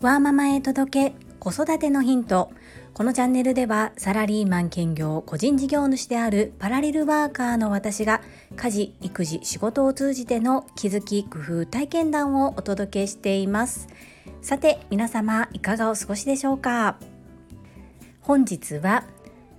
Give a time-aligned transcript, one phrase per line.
[0.00, 2.50] ワーママへ届け子育てのヒント。
[2.92, 8.20] このチャンネルではサラリーマン兼業個人事業主であるパラレルワーカーの私が
[8.54, 13.88] 家事育児仕事を通じての気づき工夫体験談をお届けしています。
[14.40, 16.96] さて皆様いかがお過ごしでしょうか？
[18.20, 19.04] 本日は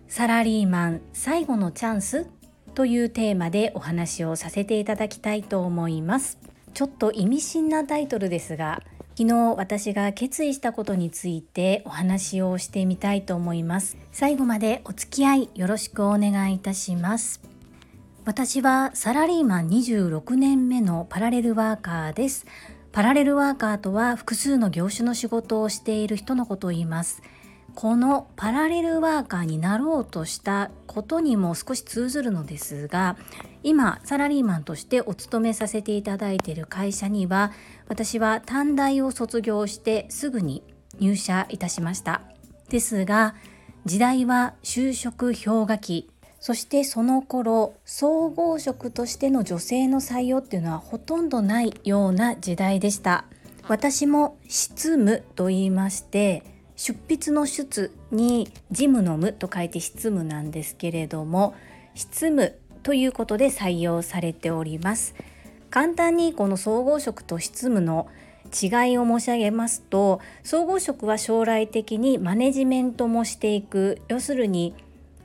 [0.07, 2.27] サラリーマン最後のチャンス
[2.73, 6.37] というテーマでお話をさせていただきたいと思います。
[6.73, 8.81] ちょっと意味深なタイトルですが
[9.15, 13.95] 昨日私が決意したことについてお話をしてみたいと思います。
[14.11, 17.39] 最後までお付き合いよろしくお願いいたします。
[18.25, 22.47] 私はサラリーマン26年目のパラレルワーカーです。
[22.91, 27.21] パラレルワーカーとは複数の業種の仕事をしている人のことを言います。
[27.75, 33.17] このパラレルワーカーになろうとしたことにも少し通ずるのですが
[33.63, 37.51] 今サラリーマンとしてお勤めさせていただいている会社には
[37.87, 40.63] 私は短大を卒業してすぐに
[40.99, 42.21] 入社いたしました。
[42.69, 43.35] ですが
[43.85, 53.25] 時代は就職氷河期そしてその頃総合職としての女性の採用っていうのはほとんどないような時代でした。
[53.67, 56.43] 私も執務と言いまして
[56.75, 61.55] 出筆の出に事務の無と書いて執務なんですけれども
[61.95, 65.15] 執務ということで採用されております
[65.69, 68.07] 簡単にこの総合職と執務の
[68.45, 74.75] 違いを申し上げますと総合職は将来的にマネジメントもしていく要するに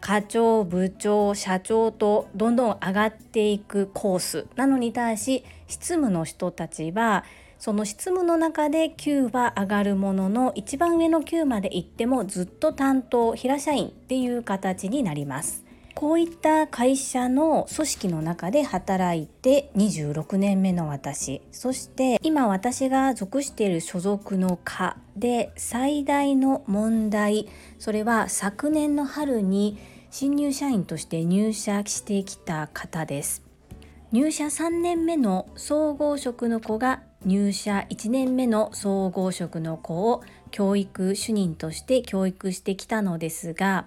[0.00, 7.24] 課長部長社長とどんどん上がっていくコースなのに対し執務の人たちは
[7.58, 15.64] その執務の中で9は上がるものの一番上の9まで行ってもずっと担当平社員っていう形になります。
[15.96, 21.42] こういった会社の組織の中で働いて26年目の私。
[21.50, 27.48] そして今私が属している所属の課で最大の問題。
[27.80, 29.78] それは昨年の春に
[30.12, 33.42] 新入社員として入社してきた方です。
[34.12, 43.86] 入社3年目の総合職の子が入社1年目の総合職の子を教育主任として教育してきたのですが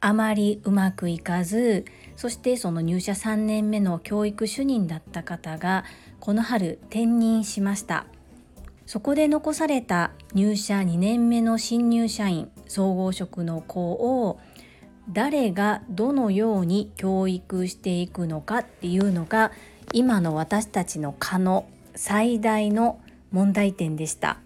[0.00, 1.84] あまりうまくいかず
[2.16, 5.84] そしてその入社3年目の教育主任だった方が
[6.20, 8.06] この春転任しました。
[8.86, 14.40] そこで残された入社2年目の新入社員総合職の子を
[15.08, 19.52] 誰がどのように教育していくのかっていうのが
[19.92, 24.38] 今の私たちの科の最大の問題点でした。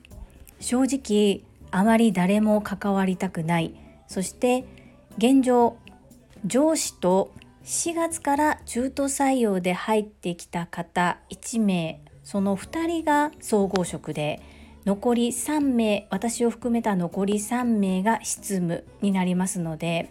[0.60, 3.74] 正直あまり誰も関わりたくない。
[4.06, 4.64] そして
[5.18, 5.76] 現状
[6.44, 7.32] 上司と
[7.64, 14.40] 4月から中途採用で入ってきた方1名その2人が総合職で
[14.84, 20.10] 残り3名私を含めた残り3名が執務になりますので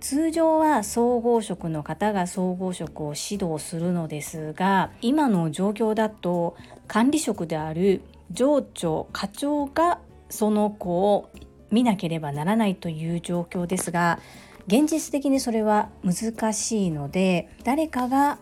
[0.00, 9.98] 通常は総合職の方が総合職を指導するのですが今の状況だと管理職である上長課長が
[10.30, 11.30] その子を
[11.70, 14.20] 見なければならないという状況ですが
[14.66, 18.38] 現実的にそれは難しいので誰かが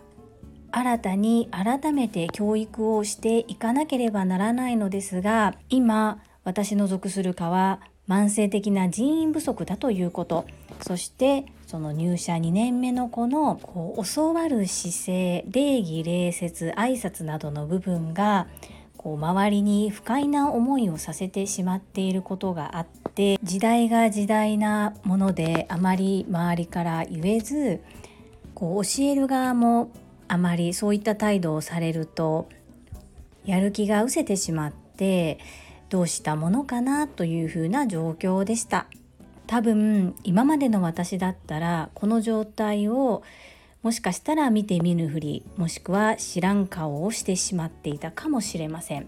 [0.71, 10.45] 新たに改めて教育をしていかなければならないのですが今私の属する課は慢性的な人員不足だということ。
[10.81, 18.47] そしてその入社2年目の子のこう教わる姿勢礼儀礼節挨拶などの部分が
[18.95, 27.81] こう周りに不快な思いをさせてしまっていることがあって時代が時代なものであまり周りから言えず
[28.53, 29.91] こう教える側も
[30.27, 32.49] あまりそういった態度をされると
[33.45, 35.39] やる気が失せてしまって
[35.89, 38.87] どうしたものかなというふうな状況でした。
[39.47, 43.23] 多分今までの私だったらこの状態を
[43.81, 49.07] もしかしたら見て見ぬふりもしくは知らん顔をしてしまっていたかもしれません。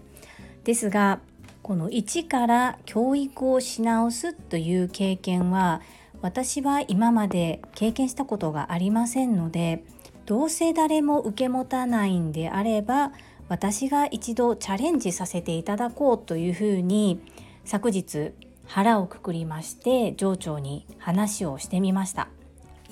[0.64, 1.20] ですが
[1.62, 5.82] この一から教育をし直すという経験は
[6.22, 9.84] 私は今まで経験したことがありませんので
[10.26, 13.12] どうせ誰も受け持たないんであれば
[13.48, 17.20] 私が一度チャレンジさせていただこうというふうに
[17.64, 18.32] 昨日
[18.72, 22.28] 腹をくくりまして上長に話をしてみました。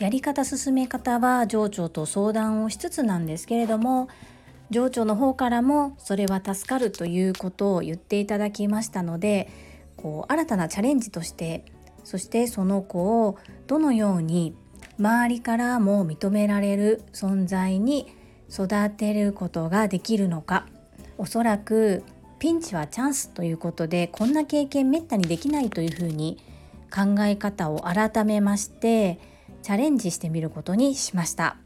[0.00, 4.08] やり方進め方は上長と相談をしつつなんですけれども
[4.70, 9.48] 上長の方からもそれは助かるということを言っていただきましたので
[9.96, 11.64] こう新たなチャレンジとして
[12.04, 14.54] そしてその子をどのように
[14.98, 18.12] 周りからも認められる存在に
[18.50, 20.66] 育てることができるのか
[21.18, 22.04] おそらく
[22.38, 26.38] ピンチはチャンスということでこんな経験めったにできないというふうに
[26.94, 29.18] 考え方を改めまして
[29.62, 31.56] チャレンジしてみることにしました。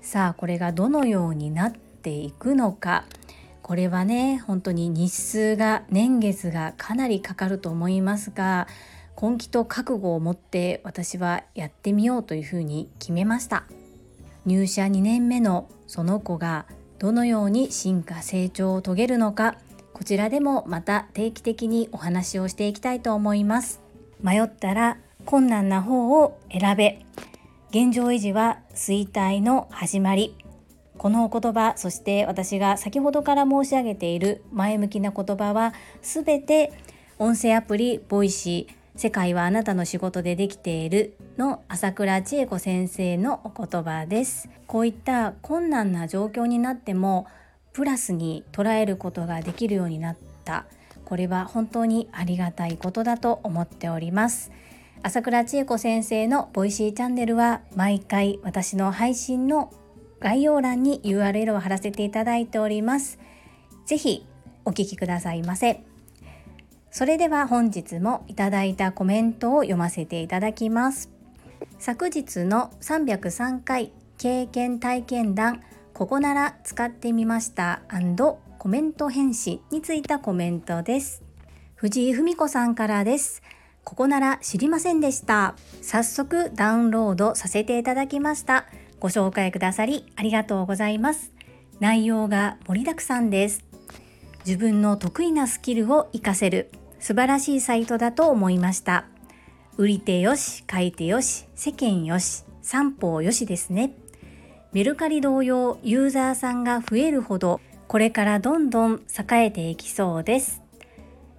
[0.00, 3.04] さあこれがどのようになっていくのか。
[3.62, 8.66] これはね本当に日数が年月がかなりかかると思いますが
[9.20, 13.64] 根気と覚悟を持って私はやってみようというふうに決めました。
[14.46, 16.64] 入社2年目のその子が
[16.98, 19.56] どのように進化成長を遂げるのか。
[19.98, 23.80] こちらでもまた定期的にお話をしていきたいと思います。
[24.22, 27.04] 迷ったら困難な方を選べ。
[27.70, 30.36] 現状維持は衰退の始まり。
[30.98, 36.72] このお言葉そして私が先ほどから申し上げている前向きな言葉は全て
[37.18, 44.48] 音声アプリボイシー世界はあなたの仕事でできているの朝倉千恵子先生のお言葉です。
[44.68, 47.26] こういった困難な状況になっても
[47.78, 50.66] プラスに捉えることができるようになった
[51.04, 54.50] これは本当にありがたいことだと思っております
[55.04, 59.72] 朝倉千恵子先生のボイシーチャンネルは毎回私の配信の
[60.18, 63.20] 概要欄に URL を貼らせていただいております。
[63.86, 64.26] ぜひ
[64.64, 65.84] お聞きくださいませ。
[66.90, 71.10] それでは本日もいただいたコメントを読ませていただきます。
[71.78, 75.62] 昨日の303回経験体験談
[75.98, 77.82] ここなら使ってみました
[78.60, 81.24] コメント返信についたコメントです。
[81.74, 83.42] 藤井文子さんからです。
[83.82, 85.56] ここなら知りませんでした。
[85.82, 88.66] 早速ダウンロードさせていただきました。
[89.00, 91.32] ご紹介くださりありがとうございます。
[91.80, 93.64] 内容が盛りだくさんです。
[94.46, 99.06] 自分の得意なスキルを活かせる素晴らしいサイトだと思いました。
[99.76, 103.96] 売り手よし、買い手よし、世間よし、三方よしですね。
[104.72, 110.62] メルカリ同様ユーザーさんが増えるほどこれからどんどん栄えていきそうです。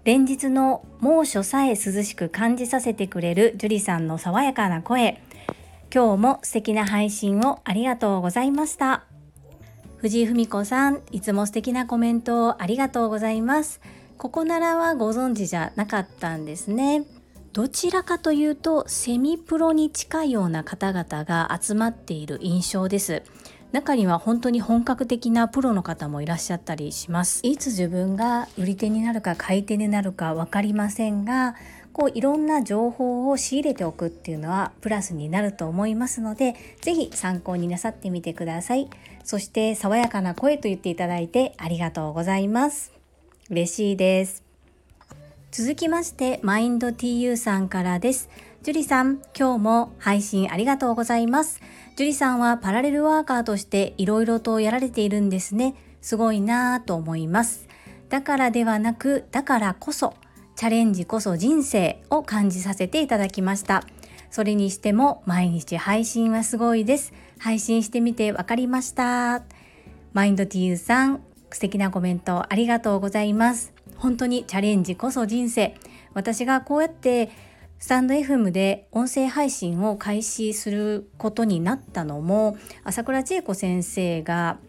[0.04, 5.22] 連日の猛暑さえ涼しく感じさせてくれる樹里さんの爽やかな声、
[5.94, 9.04] 今日も素敵な配信をありがとうございました。
[9.98, 13.80] 藤井文子さん、いつも素敵なコメントをありがとうございます。
[14.18, 17.04] ここならはご存知じゃなかったんですね。
[17.60, 23.22] どちらかというとセミプロに近いような方々が集まっている印象です。
[23.74, 27.42] 中には本当に本格的なプロの方もいらっしゃったりします。
[27.44, 31.58] いつ自分が売り手になるか買い手になるか分かりませんが、
[31.92, 38.90] こういろんな情報を仕入れておくっていうのはプラスになると思いますので是非参考になさってみてください
[39.26, 42.94] そして爽やかな声と言っていただいてありがとうございます
[43.50, 44.49] 嬉しいです
[45.52, 48.30] 続きましてマインド TU さんからです
[48.62, 51.60] ジュリさん今日も配信ありがとうございます
[51.96, 57.68] ジュリさんはパラレルワーカーとしていろいろとやられているんですねすごいなぁと思います
[58.10, 60.14] だからではなくだからこそ
[60.60, 63.86] チャレンジこそ人生を感じさせていただきました。
[64.30, 67.14] それにしても毎日配信はすごいです。
[67.38, 69.44] 配信してみて分かりました。
[70.12, 73.72] マインド TU さん、素敵なコメントありがとうございます。
[74.00, 75.76] 本当にチャレンジこそ人生。
[76.14, 77.30] 私がこうやって
[77.80, 84.60] スタンド FM で音声配信を開始することになったのも朝倉千恵子先生が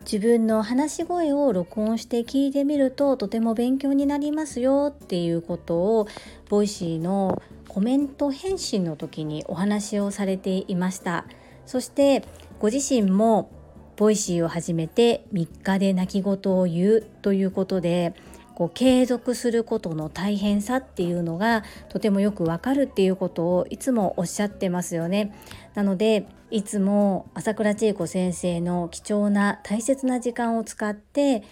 [0.00, 6.08] 自分の話し声を録音して聞いてみるととても勉強になりますよっていうことを
[6.48, 11.26] ボイシーのコメント返信の時にお話をされていました
[11.64, 12.24] そして
[12.58, 13.50] ご自身も
[13.96, 18.14] ボイシーを始めて3日で泣き言を言うということで
[18.54, 25.34] こう継続することの大変さっていうのがとてもよくわかるっていうことをいつもおっしゃってますよね。
[25.74, 31.42] なのでいつも朝倉千恵子先生の貴重な大切な時間を使って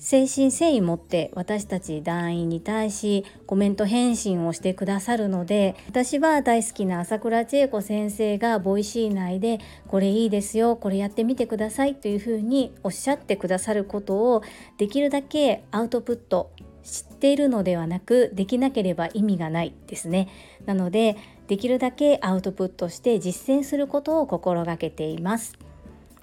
[0.00, 14.42] 誠心誠意持って私たち団員に対しコメント返信をしてくださるので私は大好きな朝倉千恵子先生がボイシー内でこれいいですよこれやってみてくださいというふうにおっしゃってくださることを
[14.78, 16.50] できるだけアウトプット
[16.82, 20.28] 知っているのではなくできなければ意味がないですね。
[20.64, 25.58] なのでできるだけアウトプットして実践することを心がけています。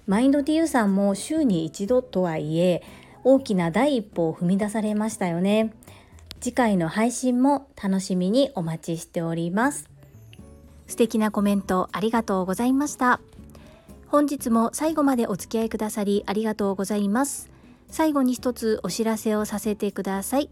[0.07, 2.81] マインド DU さんも週に一度とはいえ
[3.29, 5.73] 大きな第一歩を踏み出されましたよね。
[6.39, 9.89] 次回の配信も楽しみにお待ちしております。
[10.87, 13.19] 素敵なコメントありがとうございました。
[14.07, 17.49] 本日も最後までお付き合いくださりありがとうございます。
[17.89, 20.49] 最後に一つお知らせをさせてください。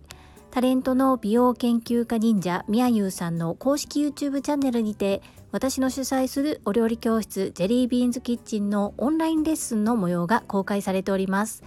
[0.51, 5.22] タレントの美容研究家忍者みやゆうさんの公式 YouTube チャンネルにて
[5.53, 11.63] 私の主催するお料理教室ジェリービーンズキッチンのオンラインレッスンの模様が公開されております。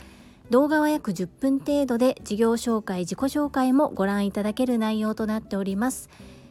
[0.50, 6.08] 動画は約10分程度で事業紹介自己紹介もご覧いただける内容となっております。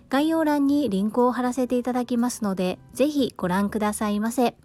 [0.09, 4.55] 概要欄にリンクを貼らせていただきますのでぜひご覧くださいませ。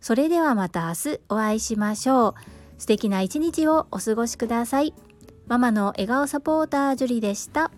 [0.00, 2.34] それではまた明日お会いしましょう。
[2.78, 4.92] 素敵な一日をお過ごしください。
[5.46, 7.70] ママの笑顔サポータージュリでした。